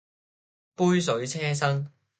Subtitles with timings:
[0.73, 1.91] 杯水車薪